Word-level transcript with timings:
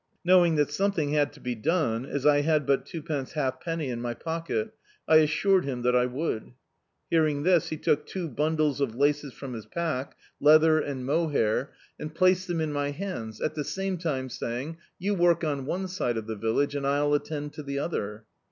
Knowing 0.25 0.55
that 0.55 0.71
something 0.71 1.11
had 1.13 1.31
to 1.31 1.39
be 1.39 1.53
done, 1.53 2.07
as 2.07 2.25
I 2.25 2.41
had 2.41 2.65
but 2.65 2.87
twopence 2.87 3.33
halfpetmy 3.33 3.87
in 3.91 4.01
my 4.01 4.15
pocket, 4.15 4.73
I 5.07 5.17
assured 5.17 5.63
him 5.63 5.83
that 5.83 5.95
I 5.95 6.07
would. 6.07 6.53
Hearing 7.11 7.43
this 7.43 7.69
he 7.69 7.77
took 7.77 8.07
two 8.07 8.27
bun 8.27 8.55
dles 8.57 8.81
of 8.81 8.95
laces 8.95 9.31
from 9.31 9.53
his 9.53 9.67
pack, 9.67 10.17
leather 10.39 10.79
and 10.79 11.05
mohair, 11.05 11.71
and 11.99 12.09
D,i.,.db, 12.11 12.13
Google 12.15 12.15
Gridling 12.15 12.15
placed 12.17 12.47
them 12.47 12.61
in 12.61 12.73
my 12.73 12.89
hands, 12.89 13.41
at 13.41 13.53
the 13.53 13.63
same 13.63 13.97
time 13.99 14.29
saying— 14.29 14.77
"You 14.97 15.13
work 15.13 15.43
(m 15.43 15.67
one 15.67 15.87
side 15.87 16.17
of 16.17 16.25
the 16.25 16.35
village 16.35 16.73
and 16.75 16.87
I'll 16.87 17.13
attend 17.13 17.53
to 17.53 17.61
the 17.61 17.77
other." 17.77 18.25